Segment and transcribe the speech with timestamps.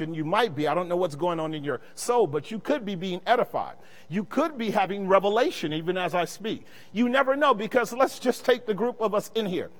[0.00, 0.66] you might be.
[0.66, 3.76] I don't know what's going on in your soul, but you could be being edified.
[4.08, 6.66] You could be having revelation even as I speak.
[6.92, 9.70] You never know because let's just take the group of us in here.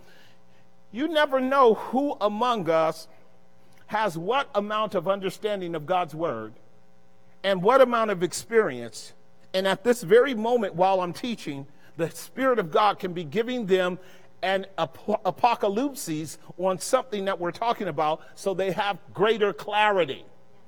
[0.92, 3.08] You never know who among us
[3.86, 6.52] has what amount of understanding of God's word
[7.42, 9.14] and what amount of experience.
[9.52, 13.66] And at this very moment while I'm teaching, the Spirit of God can be giving
[13.66, 13.98] them
[14.44, 20.24] and ap- apocalypses on something that we're talking about so they have greater clarity.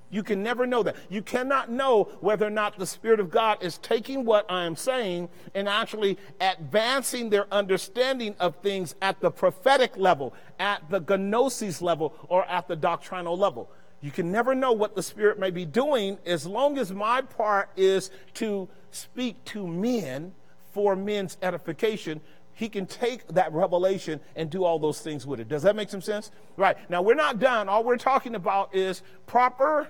[0.09, 0.96] You can never know that.
[1.10, 4.77] You cannot know whether or not the Spirit of God is taking what I am
[4.77, 11.83] saying and actually advancing their understanding of things at the prophetic level, at the gnosis
[11.83, 13.69] level, or at the doctrinal level.
[14.00, 17.70] You can never know what the Spirit may be doing as long as my part
[17.77, 20.33] is to speak to men
[20.72, 22.20] for men's edification
[22.56, 25.48] he can take that revelation and do all those things with it.
[25.48, 26.30] Does that make some sense?
[26.56, 26.77] Right.
[26.91, 27.69] Now, we're not done.
[27.69, 29.88] All we're talking about is proper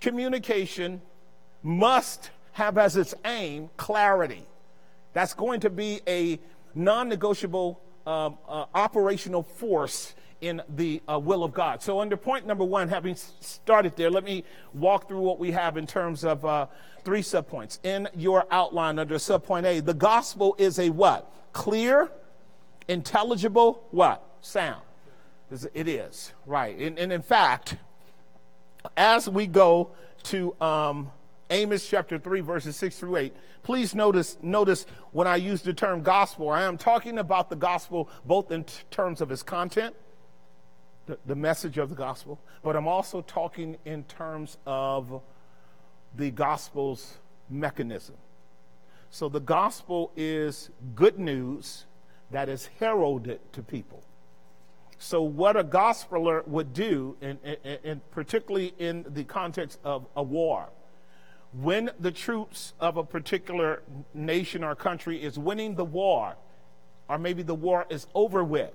[0.00, 1.02] communication
[1.64, 4.46] must have as its aim clarity.
[5.14, 6.38] That's going to be a
[6.76, 11.82] non negotiable um, uh, operational force in the uh, will of God.
[11.82, 15.76] So, under point number one, having started there, let me walk through what we have
[15.76, 16.66] in terms of uh,
[17.04, 17.80] three subpoints.
[17.82, 21.30] In your outline under subpoint A, the gospel is a what?
[21.52, 22.10] Clear,
[22.88, 24.22] intelligible, what?
[24.40, 24.82] Sound.
[25.74, 26.78] It is, right.
[26.78, 27.76] And, and in fact,
[28.96, 29.90] as we go
[30.24, 31.10] to um,
[31.50, 36.02] Amos chapter 3, verses 6 through 8, please notice, notice when I use the term
[36.02, 39.96] gospel, I am talking about the gospel both in terms of its content,
[41.06, 45.20] the, the message of the gospel, but I'm also talking in terms of
[46.16, 48.14] the gospel's mechanism.
[49.10, 51.86] So the gospel is good news
[52.30, 54.02] that is heralded to people.
[54.98, 60.68] So, what a gospeler would do, and, particularly in the context of a war,
[61.54, 63.82] when the troops of a particular
[64.12, 66.36] nation or country is winning the war,
[67.08, 68.74] or maybe the war is over with,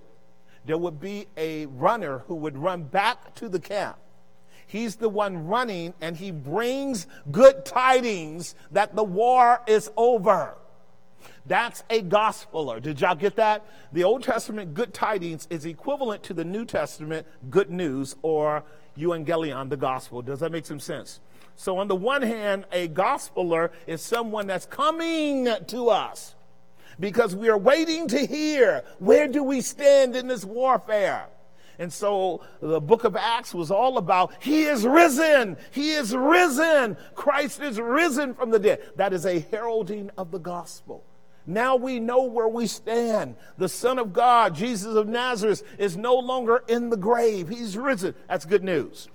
[0.65, 3.97] there would be a runner who would run back to the camp
[4.67, 10.55] He's the one running and he brings good tidings that the war is over.
[11.45, 12.81] That's a gospeler.
[12.81, 13.65] Did y'all get that?
[13.93, 18.63] The Old Testament good tidings is equivalent to the New Testament good news or
[18.97, 20.21] euangelion, the gospel.
[20.21, 21.19] Does that make some sense?
[21.55, 26.35] So, on the one hand, a gospeler is someone that's coming to us
[26.99, 31.27] because we are waiting to hear where do we stand in this warfare.
[31.79, 35.57] And so the book of Acts was all about He is risen.
[35.71, 36.97] He is risen.
[37.13, 38.81] Christ is risen from the dead.
[38.95, 41.03] That is a heralding of the gospel.
[41.47, 43.35] Now we know where we stand.
[43.57, 47.49] The Son of God, Jesus of Nazareth, is no longer in the grave.
[47.49, 48.15] He's risen.
[48.27, 49.09] That's good news.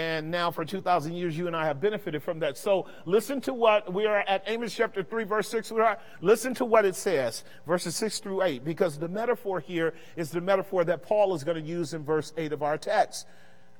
[0.00, 2.56] And now for 2,000 years, you and I have benefited from that.
[2.56, 5.72] So listen to what we are at Amos chapter 3, verse 6.
[5.72, 9.92] We are, listen to what it says, verses 6 through 8, because the metaphor here
[10.16, 13.26] is the metaphor that Paul is going to use in verse 8 of our text.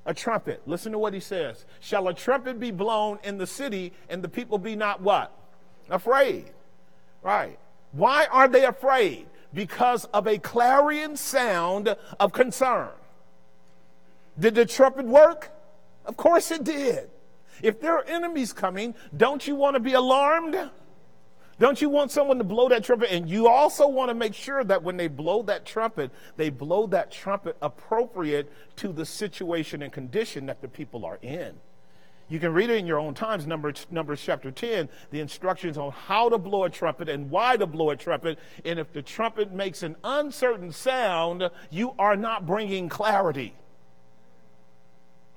[0.05, 0.61] A trumpet.
[0.67, 1.65] Listen to what he says.
[1.81, 5.35] Shall a trumpet be blown in the city and the people be not what?
[5.89, 6.51] Afraid.
[7.23, 7.59] Right.
[7.93, 9.25] Why are they afraid?
[9.55, 12.91] Because of a clarion sound of concern.
[14.39, 15.53] Did the trumpet work?
[16.05, 17.11] Of course it did.
[17.63, 20.71] If there are enemies coming, don't you want to be alarmed?
[21.59, 23.13] Don't you want someone to blow that trumpet?
[23.13, 26.87] And you also want to make sure that when they blow that trumpet, they blow
[26.87, 31.55] that trumpet appropriate to the situation and condition that the people are in.
[32.31, 35.91] You can read it in your own times, Numbers, Numbers chapter 10, the instructions on
[35.91, 38.39] how to blow a trumpet and why to blow a trumpet.
[38.65, 43.55] And if the trumpet makes an uncertain sound, you are not bringing clarity.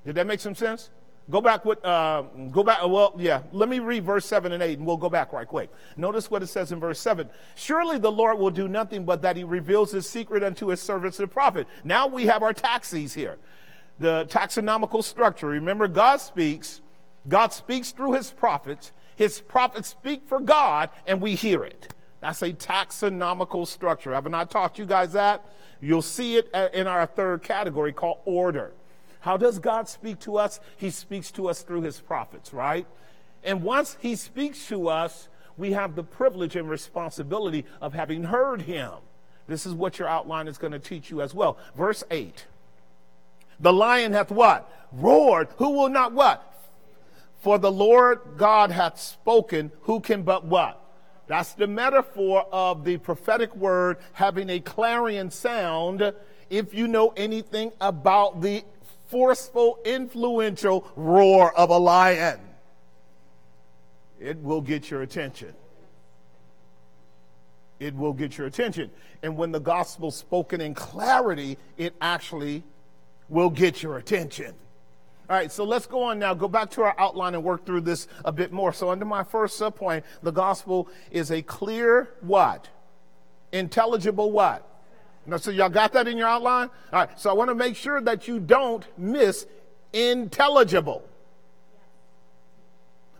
[0.04, 0.90] Did that make some sense?
[1.30, 4.78] Go back with, uh, go back, well, yeah, let me read verse 7 and 8
[4.78, 5.70] and we'll go back right quick.
[5.96, 7.30] Notice what it says in verse 7.
[7.54, 11.16] Surely the Lord will do nothing but that he reveals his secret unto his servants
[11.16, 11.66] the prophet.
[11.82, 13.38] Now we have our taxis here.
[13.98, 15.46] The taxonomical structure.
[15.46, 16.82] Remember, God speaks,
[17.26, 18.92] God speaks through his prophets.
[19.16, 21.94] His prophets speak for God and we hear it.
[22.20, 24.12] That's a taxonomical structure.
[24.12, 25.42] Haven't I taught you guys that?
[25.80, 28.72] You'll see it uh, in our third category called order.
[29.24, 30.60] How does God speak to us?
[30.76, 32.86] He speaks to us through his prophets, right?
[33.42, 38.60] And once he speaks to us, we have the privilege and responsibility of having heard
[38.60, 38.92] him.
[39.46, 41.56] This is what your outline is going to teach you as well.
[41.74, 42.44] Verse 8.
[43.60, 44.70] The lion hath what?
[44.92, 45.48] Roared.
[45.56, 46.68] Who will not what?
[47.40, 49.72] For the Lord God hath spoken.
[49.84, 50.78] Who can but what?
[51.28, 56.12] That's the metaphor of the prophetic word having a clarion sound.
[56.50, 58.64] If you know anything about the
[59.14, 62.40] forceful, influential roar of a lion.
[64.18, 65.54] It will get your attention.
[67.78, 68.90] It will get your attention.
[69.22, 72.64] And when the gospel's spoken in clarity, it actually
[73.28, 74.52] will get your attention.
[75.30, 76.34] All right, so let's go on now.
[76.34, 78.72] Go back to our outline and work through this a bit more.
[78.72, 82.68] So, under my first subpoint, the gospel is a clear what?
[83.52, 84.73] Intelligible what?
[85.26, 86.68] Now, so y'all got that in your outline?
[86.92, 89.46] All right, so I want to make sure that you don't miss
[89.92, 91.08] intelligible.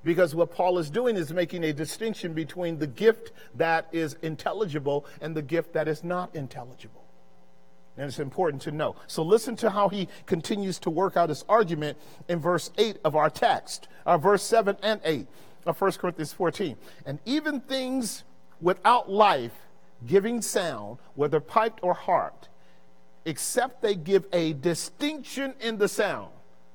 [0.03, 5.06] Because what Paul is doing is making a distinction between the gift that is intelligible
[5.23, 7.05] and the gift that is not intelligible.
[7.97, 8.97] And it's important to know.
[9.06, 11.97] So listen to how he continues to work out his argument
[12.29, 15.27] in verse 8 of our text, uh, verse 7 and 8
[15.65, 16.77] of 1 Corinthians 14.
[17.06, 18.25] And even things
[18.61, 19.53] without life
[20.06, 22.49] giving sound, whether piped or harped,
[23.25, 26.31] except they give a distinction in the sound.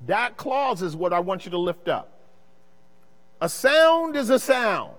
[0.06, 2.12] That clause is what I want you to lift up.
[3.42, 4.94] A sound is a sound.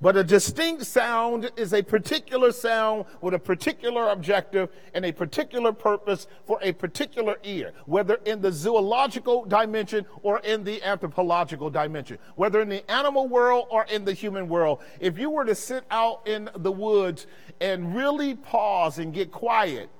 [0.00, 5.72] But a distinct sound is a particular sound with a particular objective and a particular
[5.72, 12.18] purpose for a particular ear, whether in the zoological dimension or in the anthropological dimension,
[12.36, 14.78] whether in the animal world or in the human world.
[15.00, 17.26] If you were to sit out in the woods
[17.60, 19.90] and really pause and get quiet,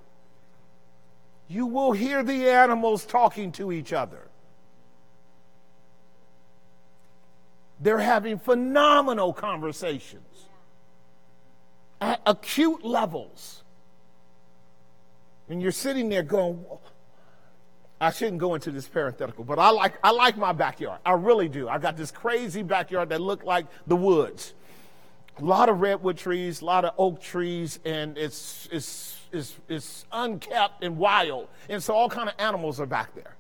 [1.49, 4.28] you will hear the animals talking to each other.
[7.81, 10.47] They're having phenomenal conversations
[12.01, 13.63] at acute levels.
[15.49, 16.65] And you're sitting there going,
[18.01, 21.01] I shouldn't go into this parenthetical, but I like, I like my backyard.
[21.05, 21.69] I really do.
[21.69, 24.55] I got this crazy backyard that looked like the woods.
[25.39, 30.05] A lot of redwood trees, a lot of oak trees, and it's, it's, it's, it's
[30.13, 31.49] unkept and wild.
[31.69, 33.37] And so all kind of animals are back there.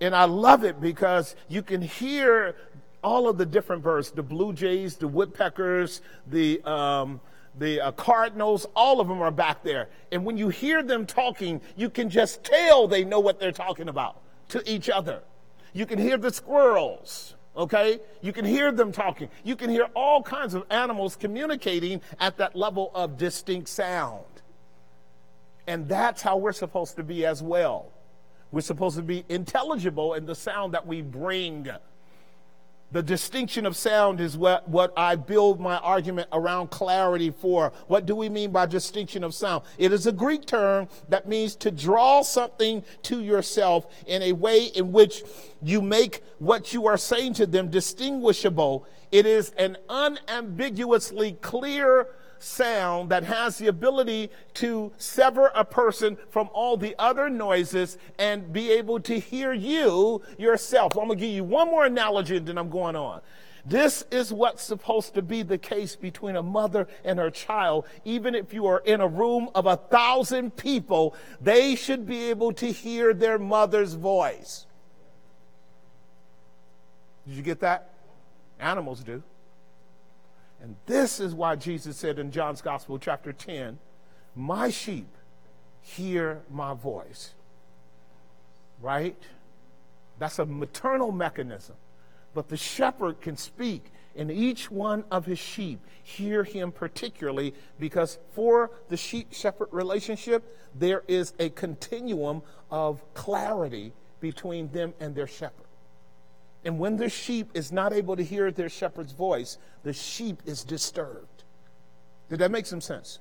[0.00, 2.56] And I love it because you can hear
[3.04, 7.20] all of the different birds, the blue jays, the woodpeckers, the, um,
[7.58, 9.88] the uh, cardinals, all of them are back there.
[10.10, 13.88] And when you hear them talking, you can just tell they know what they're talking
[13.88, 15.22] about to each other.
[15.74, 18.00] You can hear the squirrels, okay?
[18.22, 19.28] You can hear them talking.
[19.44, 24.24] You can hear all kinds of animals communicating at that level of distinct sound.
[25.66, 27.90] And that's how we're supposed to be as well.
[28.50, 31.68] We're supposed to be intelligible in the sound that we bring
[32.94, 37.72] the distinction of sound is what, what I build my argument around clarity for.
[37.88, 39.64] What do we mean by distinction of sound?
[39.78, 44.66] It is a Greek term that means to draw something to yourself in a way
[44.66, 45.24] in which
[45.60, 48.86] you make what you are saying to them distinguishable.
[49.10, 52.06] It is an unambiguously clear
[52.38, 58.52] sound that has the ability to sever a person from all the other noises and
[58.52, 60.96] be able to hear you yourself.
[60.96, 63.20] I'm going to give you one more analogy and then I'm going on.
[63.66, 67.86] This is what's supposed to be the case between a mother and her child.
[68.04, 72.52] Even if you are in a room of a thousand people, they should be able
[72.54, 74.66] to hear their mother's voice.
[77.26, 77.90] Did you get that?
[78.60, 79.22] Animals do.
[80.64, 83.78] And this is why Jesus said in John's Gospel, chapter 10,
[84.34, 85.14] My sheep
[85.82, 87.34] hear my voice.
[88.80, 89.22] Right?
[90.18, 91.76] That's a maternal mechanism.
[92.32, 98.18] But the shepherd can speak, and each one of his sheep hear him particularly because
[98.32, 102.40] for the sheep shepherd relationship, there is a continuum
[102.70, 105.63] of clarity between them and their shepherd.
[106.64, 110.64] And when the sheep is not able to hear their shepherd's voice, the sheep is
[110.64, 111.44] disturbed.
[112.28, 113.18] Did that make some sense?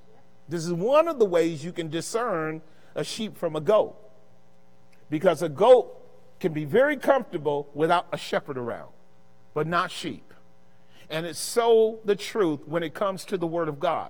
[0.48, 2.62] This is one of the ways you can discern
[2.96, 3.96] a sheep from a goat.
[5.10, 6.00] Because a goat
[6.40, 8.90] can be very comfortable without a shepherd around,
[9.54, 10.34] but not sheep.
[11.10, 14.10] And it's so the truth when it comes to the Word of God.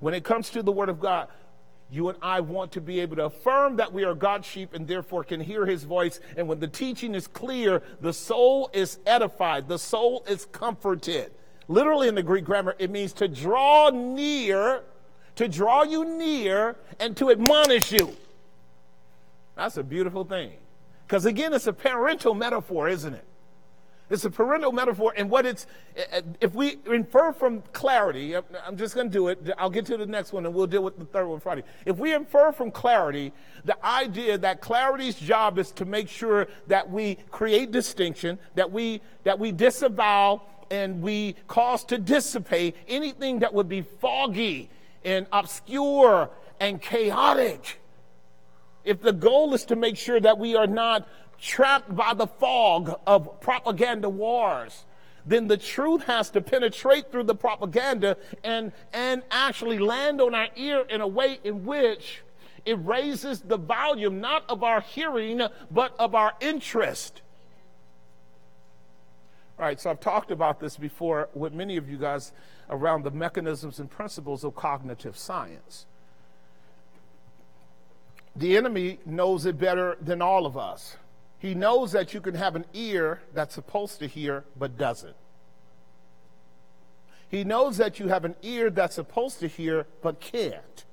[0.00, 1.28] When it comes to the Word of God,
[1.90, 4.86] you and I want to be able to affirm that we are God's sheep and
[4.86, 6.20] therefore can hear his voice.
[6.36, 11.32] And when the teaching is clear, the soul is edified, the soul is comforted.
[11.66, 14.82] Literally in the Greek grammar, it means to draw near,
[15.36, 18.16] to draw you near, and to admonish you.
[19.56, 20.52] That's a beautiful thing.
[21.06, 23.24] Because again, it's a parental metaphor, isn't it?
[24.10, 28.76] It's a parental metaphor, and what it's, eh, eh, if we infer from clarity, I'm
[28.76, 29.50] just going to do it.
[29.56, 31.62] I'll get to the next one, and we'll deal with the third one Friday.
[31.86, 33.32] If we infer from clarity
[33.64, 39.00] the idea that clarity's job is to make sure that we create distinction, that we
[39.22, 44.70] that we disavow and we cause to dissipate anything that would be foggy
[45.04, 47.80] and obscure and chaotic
[48.84, 51.06] if the goal is to make sure that we are not
[51.40, 54.84] trapped by the fog of propaganda wars,
[55.26, 60.48] then the truth has to penetrate through the propaganda and, and actually land on our
[60.56, 62.22] ear in a way in which
[62.64, 67.22] it raises the volume not of our hearing, but of our interest.
[69.58, 72.32] All right, so I've talked about this before with many of you guys
[72.70, 75.86] around the mechanisms and principles of cognitive science.
[78.36, 80.96] The enemy knows it better than all of us.
[81.40, 85.16] He knows that you can have an ear that's supposed to hear but doesn't.
[87.28, 90.84] He knows that you have an ear that's supposed to hear but can't.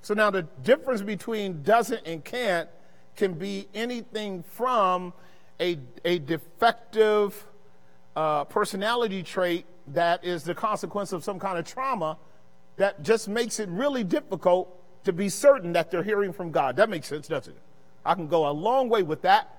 [0.00, 2.68] So now the difference between doesn't and can't
[3.16, 5.12] can be anything from
[5.58, 7.46] a, a defective
[8.14, 12.16] uh, personality trait that is the consequence of some kind of trauma
[12.76, 14.68] that just makes it really difficult
[15.04, 16.76] to be certain that they're hearing from God.
[16.76, 17.62] That makes sense, doesn't it?
[18.04, 19.53] I can go a long way with that.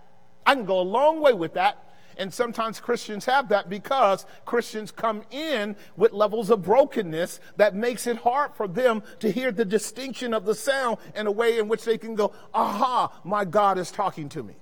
[0.46, 1.82] I can go a long way with that.
[2.18, 8.08] And sometimes Christians have that because Christians come in with levels of brokenness that makes
[8.08, 11.68] it hard for them to hear the distinction of the sound in a way in
[11.68, 14.54] which they can go, aha, my God is talking to me.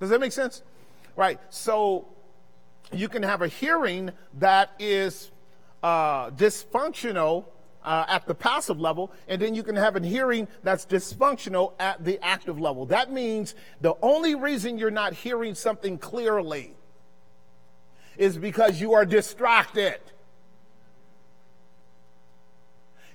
[0.00, 0.62] Does that make sense?
[1.14, 1.38] Right.
[1.50, 2.08] So
[2.92, 5.30] you can have a hearing that is
[5.82, 7.44] uh, dysfunctional
[7.88, 12.04] uh, at the passive level, and then you can have a hearing that's dysfunctional at
[12.04, 12.84] the active level.
[12.84, 16.74] That means the only reason you're not hearing something clearly
[18.18, 20.00] is because you are distracted.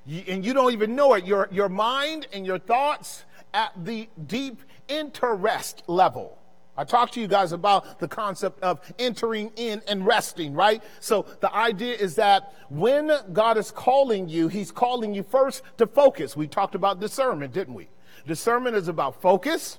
[0.07, 1.23] You, and you don't even know it.
[1.23, 6.39] Your, your mind and your thoughts at the deep interest level
[6.75, 10.81] I talked to you guys about the concept of entering in and resting, right?
[10.99, 15.85] So the idea is that when God is calling you, He's calling you first to
[15.85, 16.35] focus.
[16.35, 17.89] We talked about discernment, didn't we?
[18.25, 19.77] Discernment is about focus.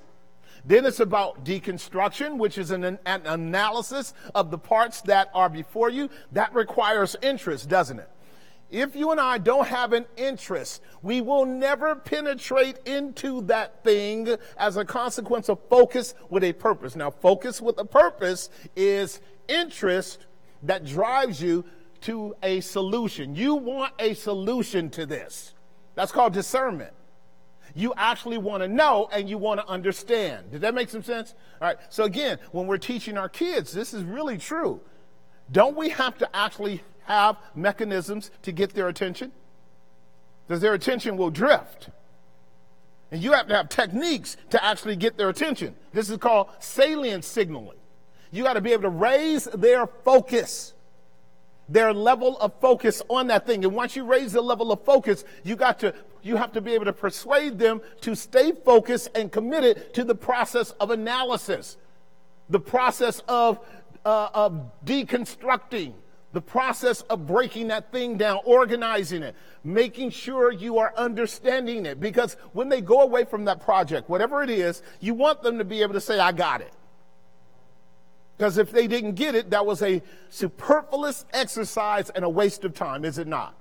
[0.65, 5.91] Then it's about deconstruction, which is an, an analysis of the parts that are before
[5.91, 6.09] you.
[6.33, 8.09] That requires interest, doesn't it?
[8.75, 14.37] If you and I don't have an interest, we will never penetrate into that thing
[14.59, 16.97] as a consequence of focus with a purpose.
[16.97, 20.27] Now, focus with a purpose is interest
[20.65, 21.65] that drives you
[22.01, 23.37] to a solution.
[23.37, 25.55] You want a solution to this.
[25.95, 26.93] That's called discernment.
[27.77, 30.51] You actually want to know and you want to understand.
[30.51, 31.35] Did that make some sense?
[31.63, 31.77] All right.
[31.91, 34.81] So again, when we're teaching our kids, this is really true.
[35.53, 39.33] Don't we have to actually have mechanisms to get their attention?
[40.47, 41.91] Because their attention will drift.
[43.11, 45.75] And you have to have techniques to actually get their attention.
[45.93, 47.79] This is called salient signaling.
[48.31, 50.75] You got to be able to raise their focus,
[51.69, 53.65] their level of focus on that thing.
[53.65, 55.95] And once you raise the level of focus, you got to
[56.25, 60.15] you have to be able to persuade them to stay focused and committed to the
[60.15, 61.77] process of analysis,
[62.49, 63.61] the process of,
[64.07, 65.93] uh, of deconstructing,
[66.35, 72.01] the process of breaking that thing down, organizing it, making sure you are understanding it.
[72.01, 75.65] Because when they go away from that project, whatever it is, you want them to
[75.65, 76.73] be able to say, I got it.
[78.37, 82.75] Because if they didn't get it, that was a superfluous exercise and a waste of
[82.75, 83.55] time, is it not?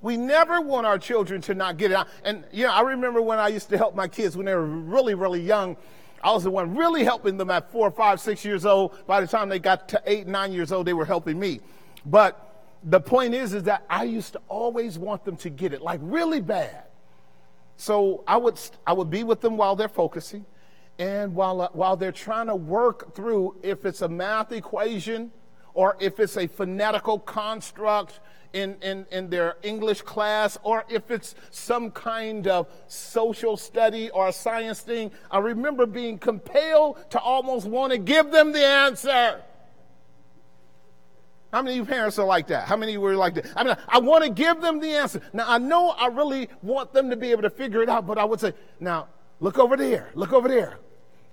[0.00, 1.98] We never want our children to not get it.
[2.24, 4.64] And, you know, I remember when I used to help my kids when they were
[4.64, 5.76] really, really young.
[6.22, 8.96] I was the one really helping them at four, five, six years old.
[9.06, 11.60] By the time they got to eight, nine years old, they were helping me.
[12.04, 12.40] But
[12.82, 16.00] the point is, is that I used to always want them to get it, like
[16.02, 16.84] really bad.
[17.76, 20.44] So I would, I would be with them while they're focusing
[20.98, 25.32] and while, uh, while they're trying to work through if it's a math equation
[25.72, 28.20] or if it's a phonetical construct
[28.52, 34.30] in, in, in their English class or if it's some kind of social study or
[34.30, 39.42] science thing, I remember being compelled to almost want to give them the answer.
[41.54, 42.66] How many of you parents are like that?
[42.66, 43.46] How many were like that?
[43.54, 45.20] I mean, I want to give them the answer.
[45.32, 48.18] Now, I know I really want them to be able to figure it out, but
[48.18, 49.06] I would say, now,
[49.38, 50.10] look over there.
[50.14, 50.78] Look over there.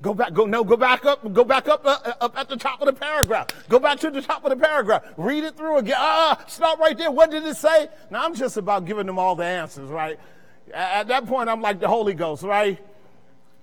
[0.04, 2.56] Go back, go, no, go back up, go back up, uh, uh, up at the
[2.56, 3.48] top of the paragraph.
[3.68, 5.04] Go back to the top of the paragraph.
[5.18, 5.96] Read it through again.
[5.98, 7.10] Ah, stop right there.
[7.10, 7.88] What did it say?
[8.12, 10.20] Now, I'm just about giving them all the answers, right?
[10.72, 12.78] At that point, I'm like the Holy Ghost, right?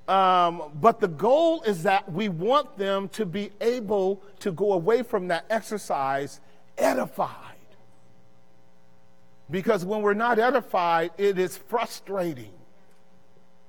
[0.09, 5.05] Um, but the goal is that we want them to be able to go away
[5.05, 6.41] from that exercise
[6.79, 7.45] edified.
[9.51, 12.53] Because when we're not edified, it is frustrating.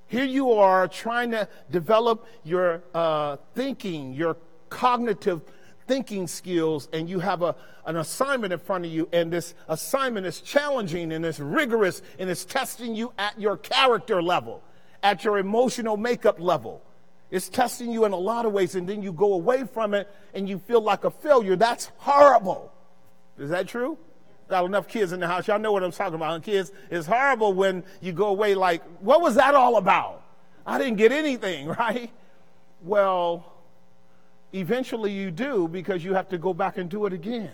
[0.07, 4.37] Here you are trying to develop your uh, thinking, your
[4.69, 5.41] cognitive
[5.87, 10.25] thinking skills, and you have a, an assignment in front of you, and this assignment
[10.25, 14.63] is challenging and it's rigorous and it's testing you at your character level
[15.03, 16.81] at your emotional makeup level.
[17.31, 20.09] It's testing you in a lot of ways, and then you go away from it
[20.33, 21.55] and you feel like a failure.
[21.55, 22.71] That's horrible.
[23.39, 23.97] Is that true?
[24.49, 25.47] Got enough kids in the house.
[25.47, 26.43] Y'all know what I'm talking about.
[26.43, 30.23] Kids, it's horrible when you go away like, what was that all about?
[30.65, 32.11] I didn't get anything, right?
[32.81, 33.45] Well,
[34.53, 37.51] eventually you do because you have to go back and do it again.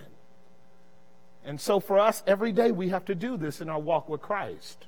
[1.43, 4.21] And so for us, every day we have to do this in our walk with
[4.21, 4.85] Christ.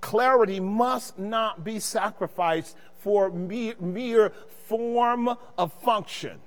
[0.00, 4.32] Clarity must not be sacrificed for mere
[4.66, 6.40] form of function.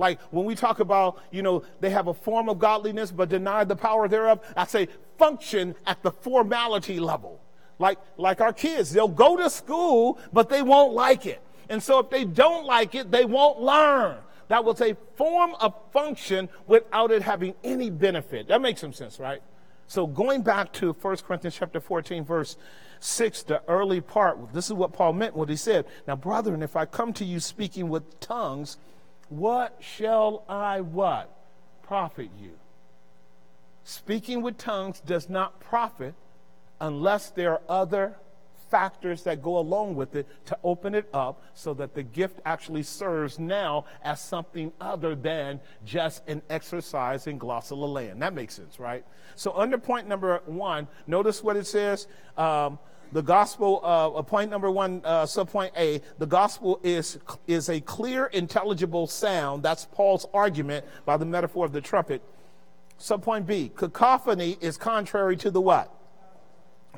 [0.00, 3.64] Like when we talk about, you know, they have a form of godliness but deny
[3.64, 4.88] the power thereof, I say
[5.18, 7.38] function at the formality level.
[7.78, 11.42] Like, like our kids, they'll go to school, but they won't like it.
[11.68, 14.16] And so if they don't like it, they won't learn.
[14.48, 18.48] That was a form of function without it having any benefit.
[18.48, 19.42] That makes some sense, right?
[19.86, 22.56] So going back to 1 Corinthians chapter 14, verse
[23.00, 26.74] 6, the early part, this is what Paul meant when he said, Now, brethren, if
[26.74, 28.78] I come to you speaking with tongues,
[29.30, 31.34] what shall I what?
[31.82, 32.52] Profit you.
[33.84, 36.14] Speaking with tongues does not profit
[36.80, 38.16] unless there are other
[38.70, 42.82] factors that go along with it to open it up so that the gift actually
[42.82, 48.16] serves now as something other than just an exercise in glossolalia.
[48.18, 49.04] That makes sense, right?
[49.34, 52.06] So, under point number one, notice what it says.
[52.36, 52.78] Um,
[53.12, 58.26] the gospel, uh, point number one, uh, subpoint A, the gospel is, is a clear,
[58.26, 59.62] intelligible sound.
[59.62, 62.22] That's Paul's argument by the metaphor of the trumpet.
[63.00, 65.92] Subpoint B, cacophony is contrary to the what?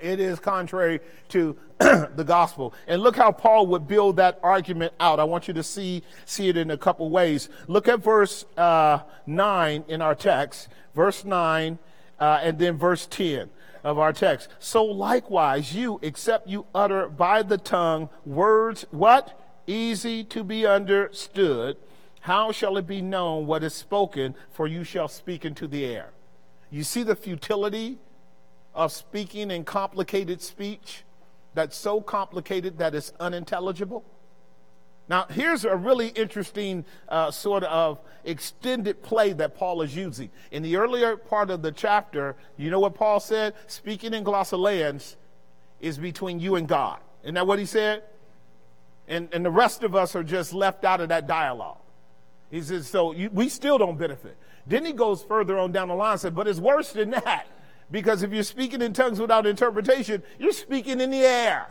[0.01, 2.75] It is contrary to the gospel.
[2.87, 5.21] And look how Paul would build that argument out.
[5.21, 7.49] I want you to see, see it in a couple ways.
[7.69, 11.79] Look at verse uh, 9 in our text, verse 9,
[12.19, 13.49] uh, and then verse 10
[13.85, 14.49] of our text.
[14.59, 19.39] So likewise, you, except you utter by the tongue words, what?
[19.67, 21.77] Easy to be understood.
[22.21, 24.35] How shall it be known what is spoken?
[24.53, 26.11] For you shall speak into the air.
[26.71, 27.99] You see the futility
[28.75, 31.05] of speaking in complicated speech
[31.55, 34.05] that's so complicated that it's unintelligible?
[35.09, 40.31] Now, here's a really interesting uh, sort of extended play that Paul is using.
[40.51, 43.55] In the earlier part of the chapter, you know what Paul said?
[43.67, 45.17] Speaking in glossolalia
[45.81, 47.01] is between you and God.
[47.25, 48.05] Isn't that what he said?
[49.09, 51.79] And, and the rest of us are just left out of that dialogue.
[52.51, 54.37] He says, so you, we still don't benefit.
[54.67, 57.49] Then he goes further on down the line and said, but it's worse than that.
[57.91, 61.67] Because if you're speaking in tongues without interpretation, you're speaking in the air.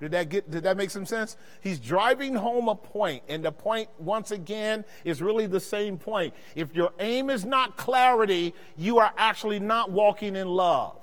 [0.00, 1.36] Did that get did that make some sense?
[1.60, 6.32] He's driving home a point, and the point once again is really the same point.
[6.54, 10.96] If your aim is not clarity, you are actually not walking in love.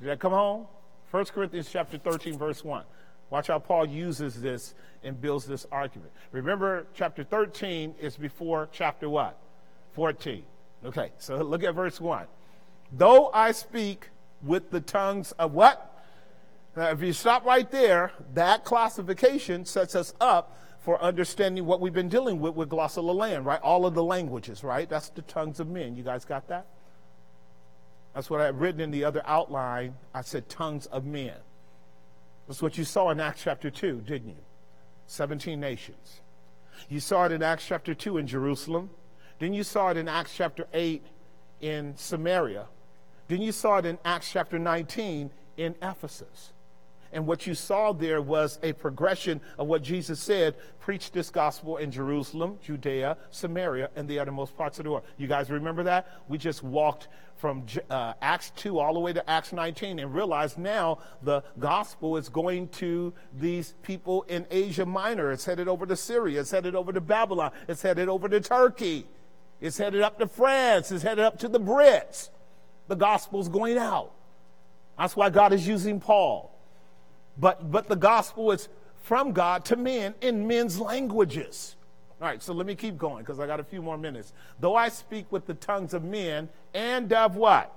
[0.00, 0.66] Did that come home?
[1.12, 2.84] 1 Corinthians chapter 13, verse 1.
[3.30, 6.10] Watch how Paul uses this and builds this argument.
[6.32, 9.38] Remember, chapter 13 is before chapter what?
[9.92, 10.42] 14.
[10.84, 12.26] Okay, so look at verse 1.
[12.92, 14.08] Though I speak
[14.42, 15.91] with the tongues of what?
[16.76, 21.92] Now, if you stop right there, that classification sets us up for understanding what we've
[21.92, 23.60] been dealing with with glossolalia, right?
[23.60, 24.88] All of the languages, right?
[24.88, 25.96] That's the tongues of men.
[25.96, 26.66] You guys got that?
[28.14, 29.94] That's what I've written in the other outline.
[30.14, 31.34] I said tongues of men.
[32.46, 34.44] That's what you saw in Acts chapter 2, didn't you?
[35.06, 36.20] 17 nations.
[36.88, 38.90] You saw it in Acts chapter 2 in Jerusalem.
[39.38, 41.04] Then you saw it in Acts chapter 8
[41.60, 42.66] in Samaria.
[43.28, 46.52] Then you saw it in Acts chapter 19 in Ephesus.
[47.12, 51.76] And what you saw there was a progression of what Jesus said preach this gospel
[51.76, 55.04] in Jerusalem, Judea, Samaria, and the uttermost parts of the world.
[55.18, 56.08] You guys remember that?
[56.28, 60.58] We just walked from uh, Acts 2 all the way to Acts 19 and realized
[60.58, 65.32] now the gospel is going to these people in Asia Minor.
[65.32, 69.06] It's headed over to Syria, it's headed over to Babylon, it's headed over to Turkey.
[69.62, 70.90] It's headed up to France.
[70.90, 72.30] It's headed up to the Brits.
[72.88, 74.10] The gospel's going out.
[74.98, 76.51] That's why God is using Paul.
[77.38, 78.68] But, but the gospel is
[79.02, 81.76] from God to men in men's languages.
[82.20, 84.32] All right, so let me keep going because I got a few more minutes.
[84.60, 87.76] Though I speak with the tongues of men and of what?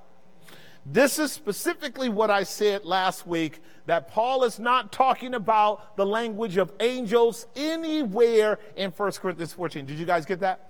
[0.86, 6.06] This is specifically what I said last week that Paul is not talking about the
[6.06, 9.88] language of angels anywhere in 1 Corinthians 14.
[9.88, 10.70] Did you guys get that?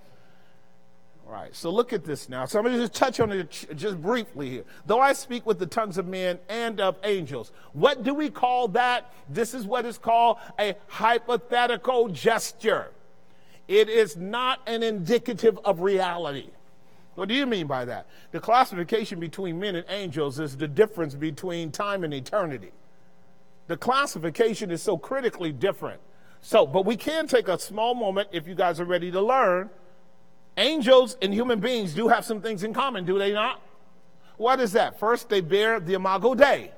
[1.26, 2.44] All right, so look at this now.
[2.44, 4.64] So I'm going to just touch on it just briefly here.
[4.86, 8.68] Though I speak with the tongues of men and of angels, what do we call
[8.68, 9.12] that?
[9.28, 12.92] This is what is called a hypothetical gesture.
[13.66, 16.50] It is not an indicative of reality.
[17.16, 18.06] What do you mean by that?
[18.30, 22.70] The classification between men and angels is the difference between time and eternity.
[23.66, 26.00] The classification is so critically different.
[26.40, 29.70] So, but we can take a small moment if you guys are ready to learn.
[30.56, 33.60] Angels and human beings do have some things in common, do they not?
[34.36, 34.98] What is that?
[34.98, 36.70] First, they bear the imago Dei,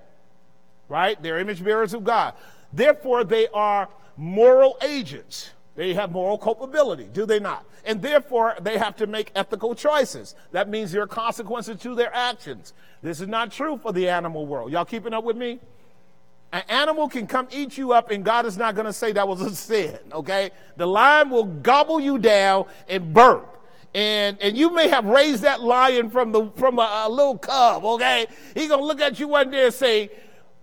[0.88, 1.20] right?
[1.22, 2.34] They're image bearers of God.
[2.72, 5.50] Therefore, they are moral agents.
[5.76, 7.64] They have moral culpability, do they not?
[7.84, 10.34] And therefore, they have to make ethical choices.
[10.50, 12.74] That means there are consequences to their actions.
[13.00, 14.72] This is not true for the animal world.
[14.72, 15.60] Y'all keeping up with me?
[16.52, 19.28] An animal can come eat you up, and God is not going to say that
[19.28, 20.50] was a sin, okay?
[20.76, 23.57] The lion will gobble you down and burp.
[23.98, 27.84] And, and you may have raised that lion from, the, from a, a little cub,
[27.84, 28.28] okay?
[28.54, 30.10] He's to look at you one day and say,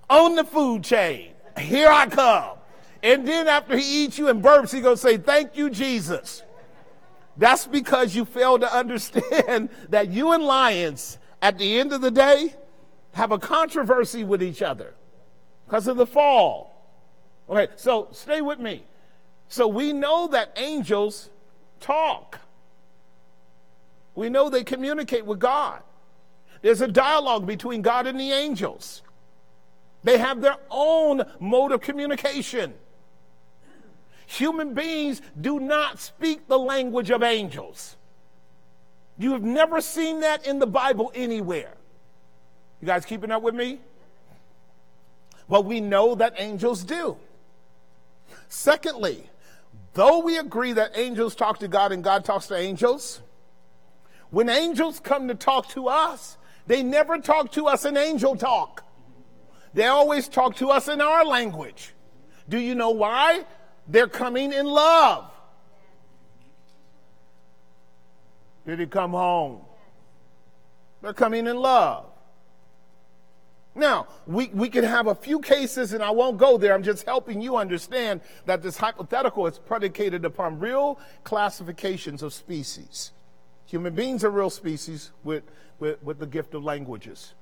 [0.10, 2.58] on the food chain, here I come.
[3.04, 6.44] And then after he eats you and burps, he's to say, thank you, Jesus.
[7.36, 12.12] That's because you fail to understand that you and lions, at the end of the
[12.12, 12.56] day,
[13.16, 14.96] have a controversy with each other
[15.66, 16.90] because of the fall.
[17.50, 18.86] Okay, so stay with me.
[19.50, 21.30] So we know that angels
[21.82, 22.40] talk.
[24.16, 25.82] We know they communicate with God.
[26.62, 29.02] There's a dialogue between God and the angels.
[30.04, 32.74] They have their own mode of communication.
[34.28, 37.96] Human beings do not speak the language of angels.
[39.18, 41.74] You have never seen that in the Bible anywhere.
[42.82, 43.80] You guys keeping up with me?
[45.48, 47.18] Well, we know that angels do.
[48.48, 49.30] Secondly,
[49.94, 53.22] though we agree that angels talk to God and God talks to angels,
[54.32, 58.84] when angels come to talk to us, they never talk to us in angel talk.
[59.74, 61.94] They always talk to us in our language.
[62.48, 63.46] Do you know why?
[63.88, 65.30] They're coming in love.
[68.66, 69.62] Did he come home?
[71.02, 72.06] They're coming in love.
[73.76, 76.74] Now, we, we can have a few cases, and I won't go there.
[76.74, 83.12] I'm just helping you understand that this hypothetical is predicated upon real classifications of species.
[83.66, 85.44] Human beings are real species with,
[85.80, 87.34] with, with the gift of languages.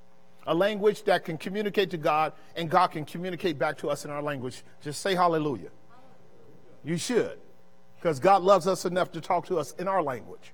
[0.45, 4.11] A language that can communicate to God, and God can communicate back to us in
[4.11, 4.63] our language.
[4.81, 5.69] Just say hallelujah.
[6.83, 7.39] You should,
[7.95, 10.53] because God loves us enough to talk to us in our language,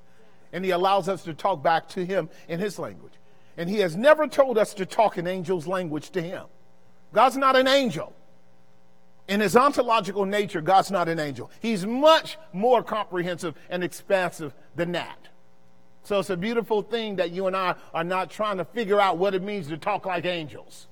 [0.54, 3.14] and He allows us to talk back to Him in His language.
[3.60, 6.46] And he has never told us to talk in angels' language to him.
[7.12, 8.14] God's not an angel.
[9.28, 11.52] In his ontological nature, God's not an angel.
[11.60, 15.28] He's much more comprehensive and expansive than that.
[16.10, 19.20] So it's a beautiful thing that you and I are not trying to figure out
[19.20, 20.88] what it means to talk like angels.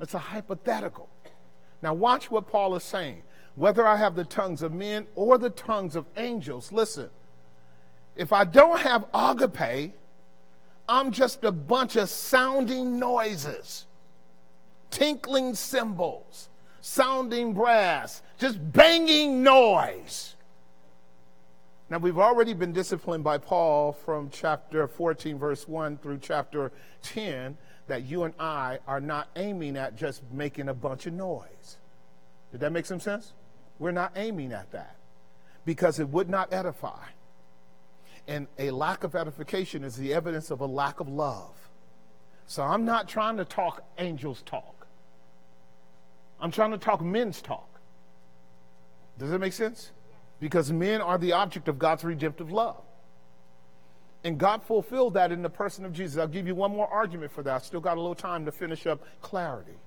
[0.00, 1.08] It's a hypothetical.
[1.82, 3.22] Now, watch what Paul is saying.
[3.54, 7.10] Whether I have the tongues of men or the tongues of angels, listen,
[8.16, 9.94] if I don't have agape,
[10.88, 13.86] I'm just a bunch of sounding noises,
[14.90, 16.48] tinkling cymbals,
[16.80, 20.34] sounding brass, just banging noise.
[21.90, 26.70] Now, we've already been disciplined by Paul from chapter 14, verse 1 through chapter
[27.02, 31.78] 10, that you and I are not aiming at just making a bunch of noise.
[32.52, 33.32] Did that make some sense?
[33.80, 34.94] We're not aiming at that
[35.64, 37.06] because it would not edify.
[38.28, 41.70] And a lack of edification is the evidence of a lack of love.
[42.46, 44.86] So I'm not trying to talk angels' talk.
[46.40, 47.80] I'm trying to talk men's talk.
[49.18, 49.90] Does that make sense?
[50.40, 52.82] Because men are the object of God's redemptive love.
[54.24, 56.18] And God fulfilled that in the person of Jesus.
[56.18, 57.54] I'll give you one more argument for that.
[57.54, 59.78] I still got a little time to finish up clarity.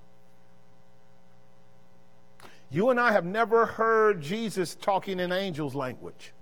[2.72, 6.34] You and I have never heard Jesus talking in angels' language.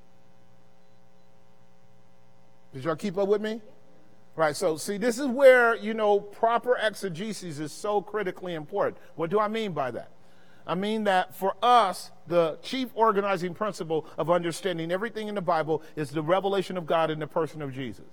[2.74, 3.62] Did y'all keep up with me?
[4.38, 8.98] Right, so see, this is where, you know, proper exegesis is so critically important.
[9.16, 10.10] What do I mean by that?
[10.72, 15.84] I mean that for us, the chief organizing principle of understanding everything in the Bible
[15.98, 18.06] is the revelation of God in the person of Jesus.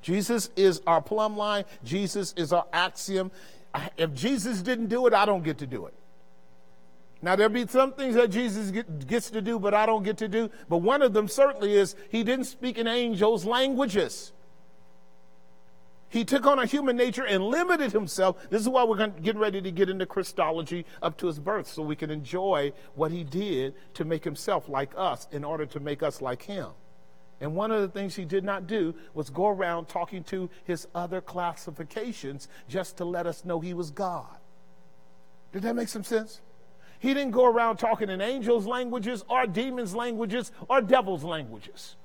[0.00, 3.30] Jesus is our plumb line, Jesus is our axiom.
[3.98, 5.94] If Jesus didn't do it, I don't get to do it.
[7.20, 10.16] Now, there'll be some things that Jesus get, gets to do, but I don't get
[10.16, 10.48] to do.
[10.70, 14.32] But one of them certainly is he didn't speak in angels' languages.
[16.16, 18.48] He took on a human nature and limited himself.
[18.48, 21.82] This is why we're getting ready to get into Christology up to his birth, so
[21.82, 26.02] we can enjoy what he did to make himself like us in order to make
[26.02, 26.68] us like him.
[27.38, 30.88] And one of the things he did not do was go around talking to his
[30.94, 34.38] other classifications just to let us know he was God.
[35.52, 36.40] Did that make some sense?
[36.98, 41.96] He didn't go around talking in angels' languages or demons' languages or devils' languages.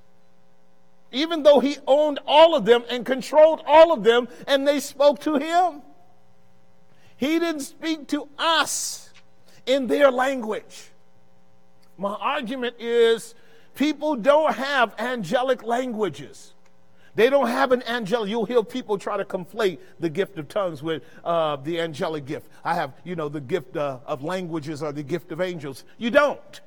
[1.12, 5.20] Even though he owned all of them and controlled all of them and they spoke
[5.22, 5.82] to him.
[7.18, 9.10] He didn't speak to us
[9.66, 10.90] in their language.
[11.98, 13.36] My argument is
[13.76, 16.54] people don't have angelic languages.
[17.14, 18.30] They don't have an angelic.
[18.30, 22.48] You'll hear people try to conflate the gift of tongues with uh, the angelic gift.
[22.64, 25.84] I have, you know, the gift uh, of languages or the gift of angels.
[25.98, 26.62] You don't.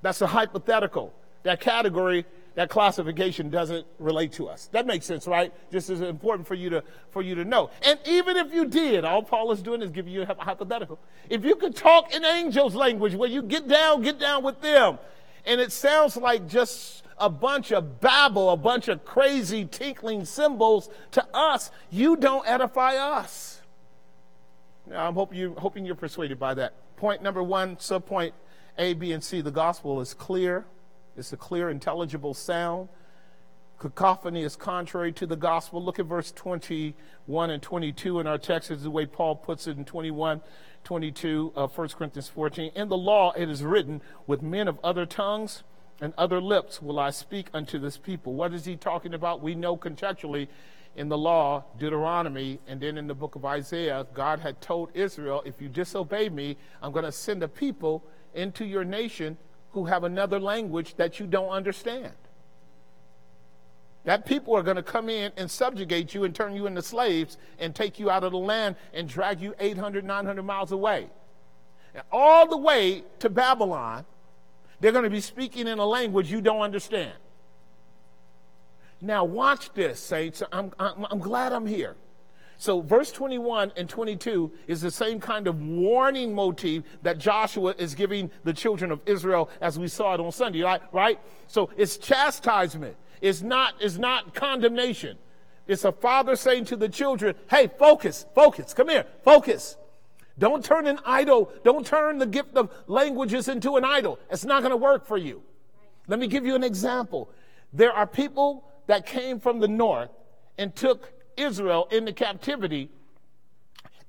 [0.00, 1.12] That's a hypothetical.
[1.42, 4.68] That category, that classification doesn't relate to us.
[4.72, 5.52] That makes sense, right?
[5.70, 7.70] This is important for you to for you to know.
[7.82, 10.98] And even if you did, all Paul is doing is giving you a hypothetical.
[11.28, 14.98] If you could talk in angels' language, where you get down, get down with them,
[15.44, 20.88] and it sounds like just a bunch of babble, a bunch of crazy tinkling cymbals
[21.12, 23.60] to us, you don't edify us.
[24.86, 26.74] Now, I'm hope you, hoping you're persuaded by that.
[26.96, 28.32] Point number one, subpoint
[28.78, 29.40] A, B, and C.
[29.40, 30.66] The gospel is clear.
[31.16, 32.88] It's a clear, intelligible sound.
[33.78, 35.84] Cacophony is contrary to the gospel.
[35.84, 38.70] Look at verse 21 and 22 in our text.
[38.70, 40.40] Is the way Paul puts it in 21,
[40.84, 42.72] 22 uh, of 1 Corinthians 14.
[42.74, 45.64] In the law, it is written, with men of other tongues
[46.00, 48.34] and other lips will I speak unto this people.
[48.34, 49.42] What is he talking about?
[49.42, 50.48] We know contextually
[50.96, 55.42] in the law, Deuteronomy, and then in the book of Isaiah, God had told Israel,
[55.44, 59.36] if you disobey me, I'm going to send a people into your nation
[59.74, 62.12] who have another language that you don't understand.
[64.04, 67.38] That people are going to come in and subjugate you and turn you into slaves
[67.58, 71.08] and take you out of the land and drag you 800, 900 miles away.
[71.94, 74.04] And all the way to Babylon
[74.80, 77.14] they're going to be speaking in a language you don't understand.
[79.00, 80.42] Now, watch this, saints.
[80.52, 81.96] I'm, I'm, I'm glad I'm here.
[82.64, 87.94] So, verse 21 and 22 is the same kind of warning motif that Joshua is
[87.94, 90.80] giving the children of Israel as we saw it on Sunday, right?
[90.90, 91.20] right?
[91.46, 95.18] So, it's chastisement, it's not, it's not condemnation.
[95.66, 99.76] It's a father saying to the children, hey, focus, focus, come here, focus.
[100.38, 104.18] Don't turn an idol, don't turn the gift of languages into an idol.
[104.30, 105.42] It's not going to work for you.
[106.08, 107.28] Let me give you an example.
[107.74, 110.08] There are people that came from the north
[110.56, 112.90] and took Israel into captivity,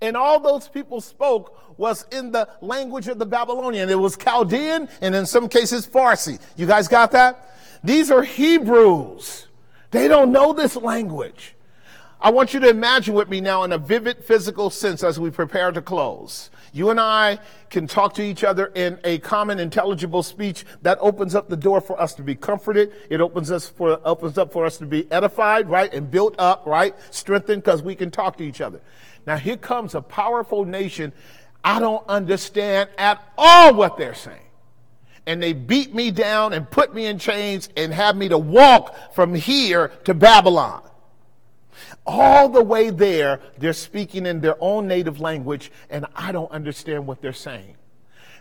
[0.01, 3.89] and all those people spoke was in the language of the Babylonian.
[3.89, 6.39] It was Chaldean and in some cases Farsi.
[6.55, 7.57] You guys got that?
[7.83, 9.47] These are Hebrews.
[9.91, 11.54] They don't know this language.
[12.25, 15.29] I want you to imagine with me now in a vivid physical sense as we
[15.29, 16.49] prepare to close.
[16.73, 17.38] You and I
[17.69, 21.81] can talk to each other in a common intelligible speech that opens up the door
[21.81, 22.93] for us to be comforted.
[23.11, 25.93] It opens us for, opens up for us to be edified, right?
[25.93, 26.95] And built up, right?
[27.11, 28.81] Strengthened because we can talk to each other.
[29.27, 31.13] Now here comes a powerful nation.
[31.63, 34.39] I don't understand at all what they're saying
[35.27, 39.13] and they beat me down and put me in chains and have me to walk
[39.13, 40.81] from here to Babylon.
[42.05, 47.07] All the way there, they're speaking in their own native language, and I don't understand
[47.07, 47.77] what they're saying.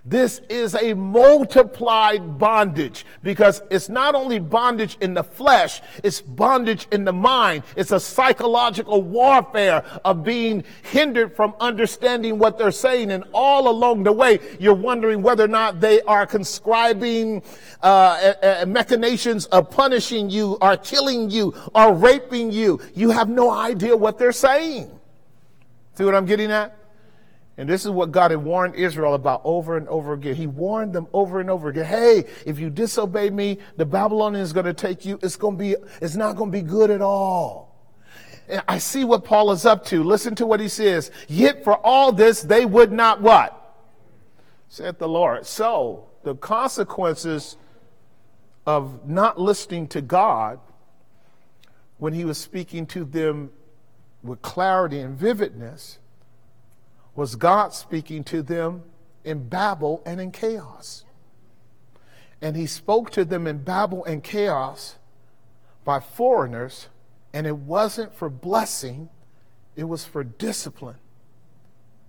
[0.07, 6.87] This is a multiplied bondage because it's not only bondage in the flesh, it's bondage
[6.93, 7.63] in the mind.
[7.75, 13.13] It's a psychological warfare of being hindered from understanding what they're saying.
[13.13, 17.43] And all along the way, you're wondering whether or not they are conscribing
[17.83, 22.79] uh, uh, machinations of punishing you or killing you or raping you.
[22.95, 24.91] You have no idea what they're saying.
[25.95, 26.84] See what I'm getting at?
[27.57, 30.35] And this is what God had warned Israel about over and over again.
[30.35, 31.85] He warned them over and over again.
[31.85, 35.21] Hey, if you disobey me, the Babylonians are going to take you.
[35.23, 37.75] It's going to be, it's not going to be good at all.
[38.49, 40.03] And I see what Paul is up to.
[40.03, 41.13] Listen to what he says.
[41.29, 43.61] Yet for all this, they would not what?
[44.69, 45.47] Said the Lord.
[45.47, 47.57] So the consequences
[48.67, 50.59] of not listening to God
[51.99, 53.51] when he was speaking to them
[54.23, 55.99] with clarity and vividness
[57.15, 58.83] was God speaking to them
[59.25, 61.05] in Babel and in chaos.
[62.41, 64.97] And he spoke to them in Babel and chaos
[65.85, 66.89] by foreigners,
[67.33, 69.09] and it wasn't for blessing,
[69.77, 70.97] it was for discipline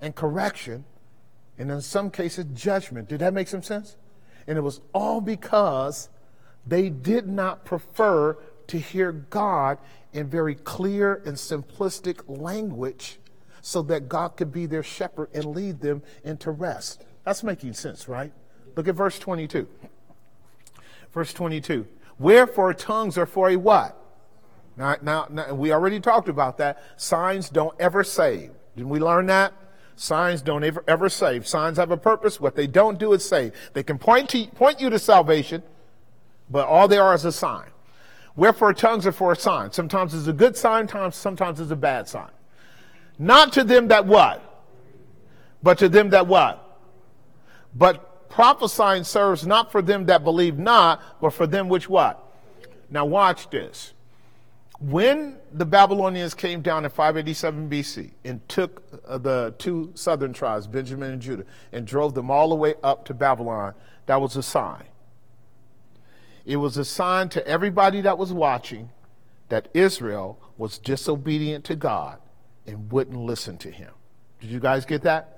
[0.02, 0.86] and correction,
[1.58, 3.08] and in some cases, judgment.
[3.08, 3.96] Did that make some sense?
[4.48, 6.10] And it was all because
[6.68, 8.38] they did not prefer
[8.68, 9.78] to hear God
[10.12, 13.20] in very clear and simplistic language
[13.66, 17.04] so that God could be their shepherd and lead them into rest.
[17.24, 18.32] That's making sense, right?
[18.76, 19.68] Look at verse 22.
[21.12, 21.88] Verse 22.
[22.20, 24.00] Wherefore tongues are for a what?
[24.78, 26.80] Now, now, now, we already talked about that.
[26.96, 28.52] Signs don't ever save.
[28.76, 29.52] Didn't we learn that?
[29.96, 31.48] Signs don't ever, ever save.
[31.48, 32.40] Signs have a purpose.
[32.40, 33.52] What they don't do is save.
[33.74, 35.64] They can point to, point you to salvation,
[36.52, 37.70] but all they are is a sign.
[38.36, 39.72] Wherefore tongues are for a sign.
[39.72, 42.30] Sometimes it's a good sign, sometimes it's a bad sign.
[43.18, 44.42] Not to them that what?
[45.64, 46.62] But to them that what?
[47.74, 52.22] But prophesying serves not for them that believe not, but for them which what?
[52.90, 53.94] Now watch this.
[54.80, 60.68] When the Babylonians came down in 587 BC and took uh, the two southern tribes,
[60.68, 63.74] Benjamin and Judah, and drove them all the way up to Babylon,
[64.06, 64.84] that was a sign.
[66.46, 68.90] It was a sign to everybody that was watching
[69.48, 72.20] that Israel was disobedient to God
[72.68, 73.92] and wouldn't listen to him.
[74.40, 75.35] Did you guys get that?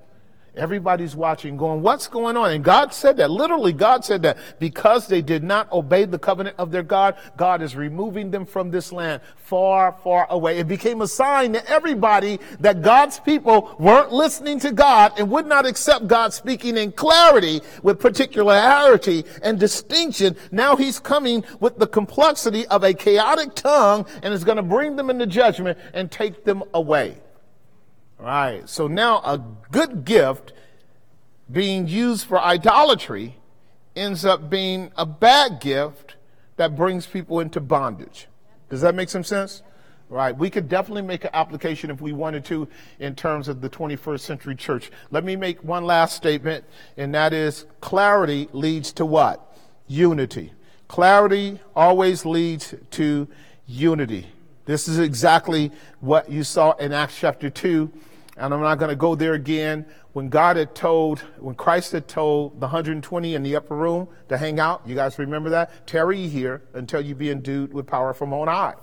[0.58, 2.52] Everybody's watching, going, What's going on?
[2.52, 3.30] And God said that.
[3.30, 7.62] Literally, God said that because they did not obey the covenant of their God, God
[7.62, 10.60] is removing them from this land far, far away.
[10.60, 15.46] It became a sign to everybody that God's people weren't listening to God and would
[15.46, 20.36] not accept God speaking in clarity with particularity and distinction.
[20.52, 24.96] Now He's coming with the complexity of a chaotic tongue and is going to bring
[24.96, 27.18] them into judgment and take them away.
[28.20, 28.68] Right.
[28.68, 30.54] So now a good gift
[31.52, 33.38] being used for idolatry
[33.96, 36.16] ends up being a bad gift
[36.58, 38.28] that brings people into bondage.
[38.70, 39.62] Does that make some sense?
[40.10, 40.36] Right.
[40.36, 42.68] We could definitely make an application if we wanted to
[43.00, 44.90] in terms of the 21st century church.
[45.12, 46.64] Let me make one last statement,
[46.96, 49.58] and that is clarity leads to what?
[49.88, 50.54] Unity.
[50.88, 53.28] Clarity always leads to
[53.68, 54.28] unity.
[54.68, 57.92] This is exactly what you saw in Acts chapter 2
[58.38, 59.86] and I'm not going to go there again.
[60.14, 64.38] When God had told, when Christ had told the 120 in the upper room to
[64.38, 65.88] hang out, you guys remember that?
[65.88, 68.76] Tarry here until you be endued with power from on high.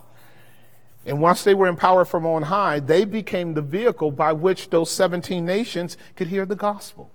[1.07, 4.91] And once they were empowered from on high, they became the vehicle by which those
[4.91, 7.11] 17 nations could hear the gospel.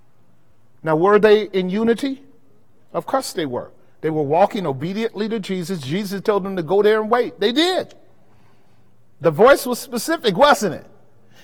[0.81, 2.23] Now, were they in unity?
[2.93, 3.71] Of course they were.
[4.01, 5.81] They were walking obediently to Jesus.
[5.81, 7.39] Jesus told them to go there and wait.
[7.39, 7.95] They did.
[9.21, 10.85] The voice was specific, wasn't it?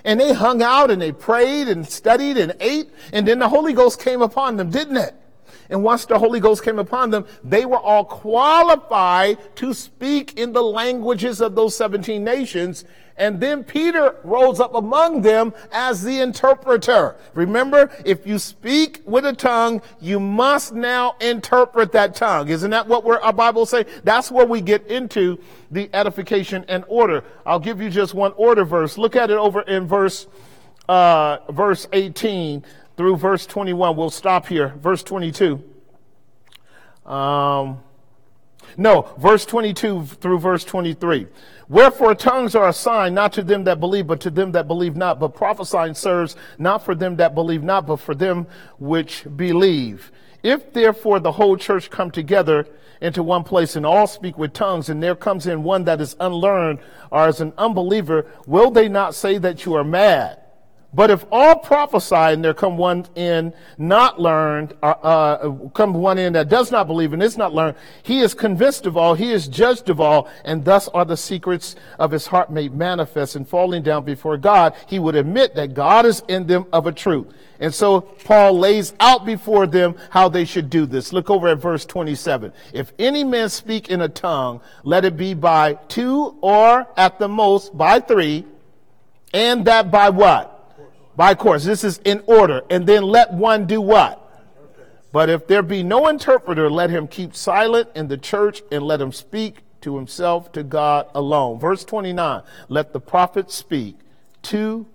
[0.06, 2.92] and they hung out and they prayed and studied and ate.
[3.12, 5.16] And then the Holy Ghost came upon them, didn't it?
[5.70, 10.54] And once the Holy Ghost came upon them, they were all qualified to speak in
[10.54, 12.86] the languages of those 17 nations.
[13.18, 17.16] And then Peter rose up among them as the interpreter.
[17.34, 22.50] Remember, if you speak with a tongue, you must now interpret that tongue.
[22.50, 23.86] Isn't that what our Bible say?
[24.04, 25.40] That's where we get into
[25.72, 27.24] the edification and order.
[27.46, 28.98] I'll give you just one order verse.
[28.98, 30.28] Look at it over in verse,
[30.90, 32.66] uh, verse 18
[32.98, 33.96] through verse 21.
[33.96, 34.74] We'll stop here.
[34.82, 35.64] Verse 22.
[37.06, 37.80] Um,
[38.78, 41.28] no, verse 22 through verse 23.
[41.68, 44.96] Wherefore tongues are a sign not to them that believe, but to them that believe
[44.96, 45.20] not.
[45.20, 48.48] But prophesying serves not for them that believe not, but for them
[48.78, 50.12] which believe.
[50.44, 52.68] If therefore the whole church come together
[53.02, 56.16] into one place and all speak with tongues, and there comes in one that is
[56.20, 56.80] unlearned
[57.12, 60.45] or as an unbeliever, will they not say that you are mad?
[60.96, 66.18] But if all prophesy and there come one in not learned, uh, uh, come one
[66.18, 69.34] in that does not believe and is not learned, he is convinced of all, he
[69.34, 73.36] is judged of all, and thus are the secrets of his heart made manifest.
[73.36, 76.94] And falling down before God, he would admit that God is in them of a
[76.94, 77.28] truth.
[77.60, 81.12] And so Paul lays out before them how they should do this.
[81.12, 82.54] Look over at verse 27.
[82.72, 87.28] If any man speak in a tongue, let it be by two or at the
[87.28, 88.46] most by three,
[89.34, 90.55] and that by what?
[91.16, 91.64] By course.
[91.64, 92.62] This is in order.
[92.70, 94.22] And then let one do what?
[95.12, 99.00] But if there be no interpreter, let him keep silent in the church and let
[99.00, 101.60] him speak to himself, to God alone.
[101.60, 103.98] Verse 29 Let the prophet speak,
[104.42, 104.88] two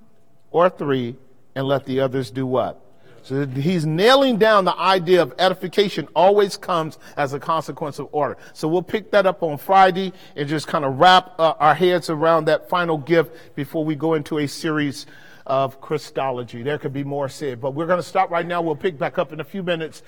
[0.50, 1.16] or three,
[1.54, 2.84] and let the others do what?
[3.22, 8.36] So he's nailing down the idea of edification always comes as a consequence of order.
[8.54, 12.10] So we'll pick that up on Friday and just kind of wrap uh, our heads
[12.10, 15.06] around that final gift before we go into a series
[15.50, 16.62] of Christology.
[16.62, 18.62] There could be more said, but we're going to stop right now.
[18.62, 20.04] We'll pick back up in a few minutes